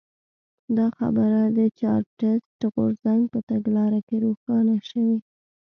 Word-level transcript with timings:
دا 0.77 0.87
خبره 0.97 1.41
د 1.57 1.59
چارټېست 1.79 2.59
غورځنګ 2.75 3.21
په 3.33 3.39
تګلاره 3.49 3.99
کې 4.07 4.17
روښانه 4.25 4.75
شوې. 4.89 5.17